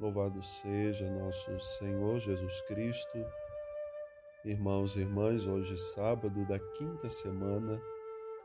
Louvado 0.00 0.40
seja 0.44 1.10
nosso 1.10 1.58
Senhor 1.58 2.20
Jesus 2.20 2.60
Cristo. 2.60 3.26
Irmãos 4.44 4.94
e 4.94 5.00
irmãs, 5.00 5.44
hoje 5.44 5.76
sábado 5.76 6.46
da 6.46 6.56
quinta 6.56 7.10
semana 7.10 7.82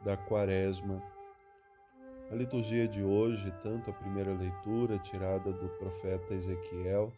da 0.02 0.18
Quaresma. 0.18 1.00
A 2.32 2.34
liturgia 2.34 2.88
de 2.88 3.04
hoje, 3.04 3.54
tanto 3.62 3.92
a 3.92 3.94
primeira 3.94 4.34
leitura 4.34 4.98
tirada 4.98 5.52
do 5.54 5.70
profeta 5.78 6.34
Ezequiel, 6.34 7.14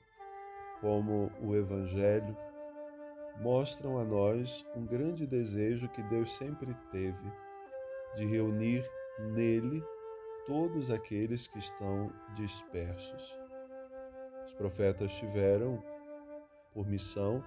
como 0.81 1.31
o 1.41 1.55
Evangelho, 1.55 2.35
mostram 3.39 3.97
a 3.97 4.03
nós 4.03 4.65
um 4.75 4.85
grande 4.85 5.25
desejo 5.25 5.87
que 5.87 6.03
Deus 6.03 6.35
sempre 6.35 6.75
teve 6.91 7.31
de 8.17 8.25
reunir 8.25 8.85
nele 9.17 9.81
todos 10.45 10.91
aqueles 10.91 11.47
que 11.47 11.57
estão 11.57 12.11
dispersos. 12.35 13.44
Os 14.45 14.53
profetas 14.53 15.11
tiveram 15.13 15.83
por 16.73 16.87
missão 16.87 17.43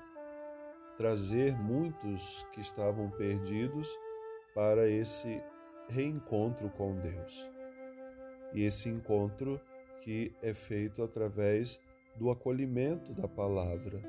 trazer 0.97 1.57
muitos 1.57 2.45
que 2.53 2.61
estavam 2.61 3.09
perdidos 3.11 3.89
para 4.53 4.89
esse 4.89 5.41
reencontro 5.89 6.69
com 6.71 6.97
Deus. 6.97 7.49
E 8.53 8.65
esse 8.65 8.89
encontro 8.89 9.61
que 10.03 10.35
é 10.43 10.53
feito 10.53 11.03
através 11.03 11.81
do 12.17 12.31
acolhimento 12.31 13.13
da 13.13 13.29
palavra, 13.29 14.03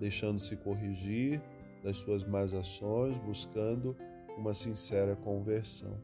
deixando-se 0.00 0.56
corrigir 0.56 1.40
das 1.84 1.98
suas 1.98 2.24
más 2.24 2.52
ações, 2.52 3.16
buscando 3.18 3.96
uma 4.36 4.54
sincera 4.54 5.14
conversão. 5.14 5.96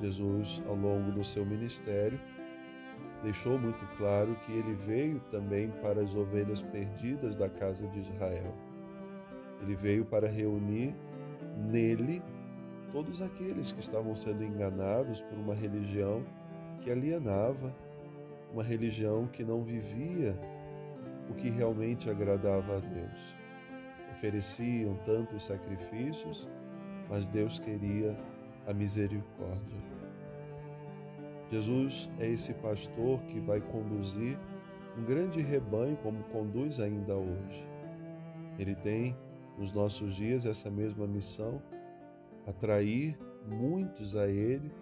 Jesus, 0.00 0.62
ao 0.66 0.74
longo 0.74 1.12
do 1.12 1.22
seu 1.22 1.44
ministério, 1.44 2.18
deixou 3.26 3.58
muito 3.58 3.84
claro 3.96 4.36
que 4.46 4.52
ele 4.52 4.72
veio 4.86 5.18
também 5.32 5.68
para 5.82 6.00
as 6.00 6.14
ovelhas 6.14 6.62
perdidas 6.62 7.34
da 7.34 7.48
casa 7.48 7.84
de 7.88 7.98
Israel. 7.98 8.54
Ele 9.60 9.74
veio 9.74 10.04
para 10.04 10.28
reunir 10.28 10.94
nele 11.56 12.22
todos 12.92 13.20
aqueles 13.20 13.72
que 13.72 13.80
estavam 13.80 14.14
sendo 14.14 14.44
enganados 14.44 15.22
por 15.22 15.36
uma 15.36 15.56
religião 15.56 16.24
que 16.82 16.88
alienava, 16.88 17.74
uma 18.52 18.62
religião 18.62 19.26
que 19.26 19.42
não 19.42 19.64
vivia 19.64 20.38
o 21.28 21.34
que 21.34 21.50
realmente 21.50 22.08
agradava 22.08 22.76
a 22.76 22.78
Deus. 22.78 23.34
Ofereciam 24.12 24.94
tantos 25.04 25.46
sacrifícios, 25.46 26.48
mas 27.10 27.26
Deus 27.26 27.58
queria 27.58 28.16
a 28.68 28.72
misericórdia. 28.72 29.95
Jesus 31.50 32.10
é 32.18 32.26
esse 32.26 32.52
pastor 32.54 33.20
que 33.22 33.38
vai 33.38 33.60
conduzir 33.60 34.36
um 34.98 35.04
grande 35.04 35.40
rebanho, 35.40 35.96
como 35.98 36.22
conduz 36.24 36.80
ainda 36.80 37.14
hoje. 37.14 37.66
Ele 38.58 38.74
tem 38.74 39.16
nos 39.56 39.72
nossos 39.72 40.14
dias 40.14 40.44
essa 40.44 40.70
mesma 40.70 41.06
missão, 41.06 41.62
atrair 42.46 43.16
muitos 43.46 44.16
a 44.16 44.26
Ele, 44.26 44.72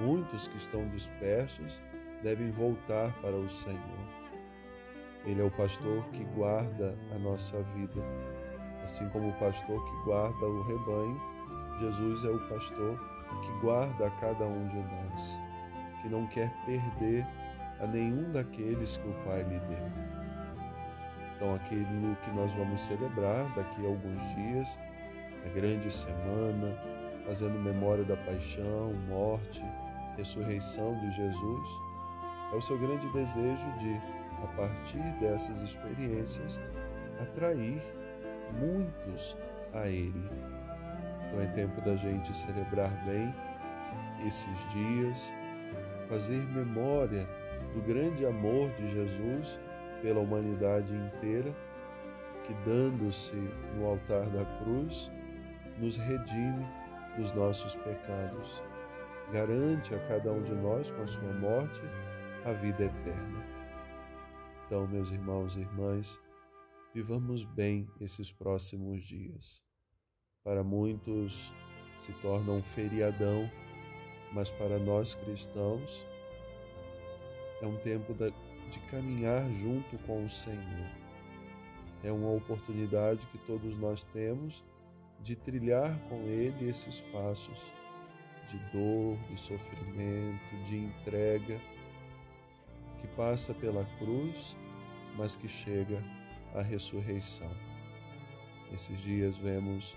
muitos 0.00 0.46
que 0.46 0.56
estão 0.56 0.88
dispersos 0.88 1.82
devem 2.22 2.50
voltar 2.50 3.12
para 3.20 3.34
o 3.34 3.48
Senhor. 3.48 3.78
Ele 5.24 5.40
é 5.40 5.44
o 5.44 5.50
pastor 5.50 6.04
que 6.10 6.24
guarda 6.36 6.96
a 7.14 7.18
nossa 7.18 7.60
vida, 7.74 8.00
assim 8.84 9.08
como 9.08 9.30
o 9.30 9.38
pastor 9.38 9.84
que 9.84 10.04
guarda 10.04 10.46
o 10.46 10.62
rebanho, 10.62 11.20
Jesus 11.80 12.24
é 12.24 12.30
o 12.30 12.48
pastor 12.48 12.98
que 13.42 13.60
guarda 13.60 14.06
a 14.06 14.10
cada 14.20 14.44
um 14.44 14.68
de 14.68 14.76
nós 14.76 15.37
que 16.02 16.08
não 16.08 16.26
quer 16.26 16.50
perder 16.64 17.26
a 17.80 17.86
nenhum 17.86 18.30
daqueles 18.32 18.96
que 18.96 19.08
o 19.08 19.14
Pai 19.24 19.42
lhe 19.42 19.58
deu. 19.60 19.92
Então, 21.36 21.54
aquilo 21.54 22.16
que 22.24 22.30
nós 22.32 22.52
vamos 22.54 22.80
celebrar 22.80 23.44
daqui 23.54 23.84
a 23.84 23.88
alguns 23.88 24.20
dias, 24.34 24.78
a 25.46 25.48
grande 25.50 25.90
semana, 25.92 26.76
fazendo 27.24 27.58
memória 27.60 28.04
da 28.04 28.16
paixão, 28.16 28.92
morte, 29.08 29.62
ressurreição 30.16 30.98
de 30.98 31.12
Jesus, 31.12 31.68
é 32.52 32.56
o 32.56 32.60
seu 32.60 32.78
grande 32.78 33.08
desejo 33.12 33.72
de, 33.78 34.00
a 34.42 34.46
partir 34.56 35.02
dessas 35.20 35.60
experiências, 35.60 36.60
atrair 37.20 37.80
muitos 38.58 39.36
a 39.74 39.86
Ele. 39.86 40.28
Então 41.26 41.40
é 41.40 41.46
tempo 41.54 41.80
da 41.82 41.94
gente 41.94 42.34
celebrar 42.36 42.90
bem 43.04 43.32
esses 44.26 44.58
dias, 44.72 45.32
fazer 46.08 46.40
memória 46.48 47.28
do 47.74 47.82
grande 47.82 48.24
amor 48.24 48.70
de 48.72 48.90
Jesus 48.90 49.58
pela 50.02 50.20
humanidade 50.20 50.94
inteira, 50.94 51.54
que, 52.44 52.54
dando-se 52.64 53.36
no 53.76 53.86
altar 53.86 54.26
da 54.30 54.44
cruz, 54.60 55.10
nos 55.78 55.96
redime 55.96 56.66
dos 57.16 57.32
nossos 57.32 57.74
pecados, 57.76 58.62
garante 59.32 59.94
a 59.94 59.98
cada 60.08 60.32
um 60.32 60.42
de 60.42 60.54
nós, 60.54 60.90
com 60.90 61.02
a 61.02 61.06
sua 61.06 61.32
morte, 61.34 61.82
a 62.44 62.52
vida 62.52 62.84
eterna. 62.84 63.44
Então, 64.66 64.86
meus 64.86 65.10
irmãos 65.10 65.56
e 65.56 65.60
irmãs, 65.60 66.18
vivamos 66.94 67.44
bem 67.44 67.88
esses 68.00 68.32
próximos 68.32 69.02
dias. 69.02 69.62
Para 70.44 70.62
muitos 70.62 71.52
se 72.00 72.12
torna 72.14 72.52
um 72.52 72.62
feriadão 72.62 73.50
mas 74.32 74.50
para 74.50 74.78
nós 74.78 75.14
cristãos 75.14 76.04
é 77.60 77.66
um 77.66 77.76
tempo 77.76 78.14
de 78.14 78.78
caminhar 78.90 79.48
junto 79.54 79.98
com 79.98 80.24
o 80.24 80.28
Senhor. 80.28 80.90
É 82.04 82.12
uma 82.12 82.30
oportunidade 82.30 83.26
que 83.26 83.38
todos 83.38 83.76
nós 83.78 84.04
temos 84.04 84.62
de 85.20 85.34
trilhar 85.34 85.98
com 86.08 86.22
Ele 86.22 86.68
esses 86.68 87.00
passos 87.12 87.58
de 88.48 88.58
dor, 88.72 89.18
de 89.28 89.38
sofrimento, 89.38 90.56
de 90.64 90.76
entrega, 90.76 91.60
que 93.00 93.06
passa 93.08 93.52
pela 93.52 93.84
cruz, 93.98 94.56
mas 95.16 95.36
que 95.36 95.48
chega 95.48 96.02
à 96.54 96.62
ressurreição. 96.62 97.50
Esses 98.72 99.00
dias 99.00 99.36
vemos 99.36 99.94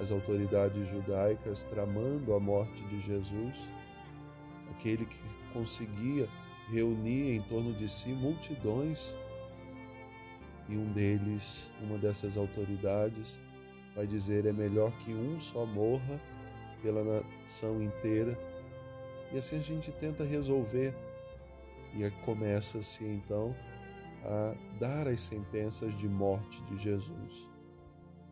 as 0.00 0.10
autoridades 0.10 0.88
judaicas 0.88 1.64
tramando 1.64 2.34
a 2.34 2.40
morte 2.40 2.82
de 2.86 3.00
Jesus, 3.00 3.56
aquele 4.70 5.06
que 5.06 5.18
conseguia 5.52 6.28
reunir 6.70 7.36
em 7.36 7.42
torno 7.42 7.72
de 7.72 7.88
si 7.88 8.10
multidões. 8.10 9.16
E 10.68 10.76
um 10.76 10.90
deles, 10.92 11.70
uma 11.82 11.98
dessas 11.98 12.36
autoridades, 12.36 13.40
vai 13.94 14.06
dizer: 14.06 14.46
é 14.46 14.52
melhor 14.52 14.90
que 14.98 15.12
um 15.12 15.38
só 15.38 15.66
morra 15.66 16.20
pela 16.82 17.04
nação 17.04 17.82
inteira. 17.82 18.38
E 19.32 19.38
assim 19.38 19.56
a 19.56 19.60
gente 19.60 19.92
tenta 19.92 20.24
resolver. 20.24 20.94
E 21.94 22.10
começa-se 22.24 23.04
então 23.04 23.54
a 24.24 24.54
dar 24.80 25.06
as 25.06 25.20
sentenças 25.20 25.96
de 25.96 26.08
morte 26.08 26.62
de 26.64 26.76
Jesus. 26.78 27.48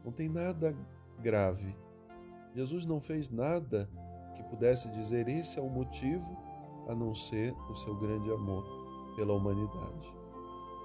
Não 0.05 0.11
tem 0.11 0.29
nada 0.29 0.75
grave. 1.21 1.77
Jesus 2.55 2.85
não 2.85 3.01
fez 3.01 3.31
nada 3.31 3.89
que 4.35 4.43
pudesse 4.45 4.89
dizer 4.91 5.29
esse 5.29 5.59
é 5.59 5.63
o 5.63 5.69
motivo 5.69 6.37
a 6.89 6.95
não 6.95 7.15
ser 7.15 7.55
o 7.71 7.75
seu 7.75 7.95
grande 7.97 8.31
amor 8.31 8.65
pela 9.17 9.33
humanidade. 9.33 10.13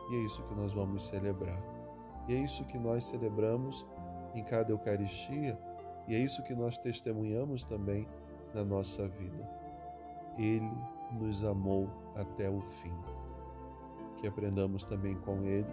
E 0.09 0.15
é 0.15 0.19
isso 0.19 0.43
que 0.43 0.55
nós 0.55 0.73
vamos 0.73 1.05
celebrar. 1.07 1.61
E 2.27 2.35
é 2.35 2.37
isso 2.37 2.63
que 2.65 2.77
nós 2.77 3.05
celebramos 3.05 3.85
em 4.33 4.43
cada 4.43 4.71
Eucaristia 4.71 5.57
e 6.07 6.15
é 6.15 6.19
isso 6.19 6.43
que 6.43 6.55
nós 6.55 6.77
testemunhamos 6.77 7.65
também 7.65 8.07
na 8.53 8.63
nossa 8.63 9.07
vida. 9.07 9.49
Ele 10.37 10.71
nos 11.11 11.43
amou 11.43 11.89
até 12.15 12.49
o 12.49 12.61
fim. 12.61 12.93
Que 14.17 14.27
aprendamos 14.27 14.85
também 14.85 15.15
com 15.15 15.43
Ele 15.43 15.67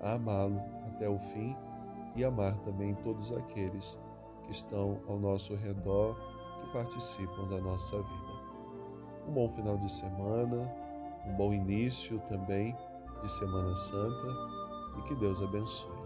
a 0.00 0.12
amá-lo 0.12 0.60
até 0.88 1.08
o 1.08 1.18
fim 1.18 1.56
e 2.16 2.24
amar 2.24 2.56
também 2.60 2.94
todos 2.96 3.32
aqueles 3.32 3.98
que 4.44 4.52
estão 4.52 5.00
ao 5.08 5.18
nosso 5.18 5.54
redor, 5.54 6.16
que 6.60 6.72
participam 6.72 7.48
da 7.48 7.60
nossa 7.60 7.96
vida. 7.96 8.40
Um 9.28 9.32
bom 9.32 9.48
final 9.48 9.76
de 9.78 9.90
semana, 9.90 10.70
um 11.26 11.34
bom 11.34 11.52
início 11.52 12.18
também 12.28 12.74
de 13.22 13.32
Semana 13.32 13.74
Santa 13.74 14.28
e 14.98 15.02
que 15.02 15.14
Deus 15.14 15.42
abençoe. 15.42 15.99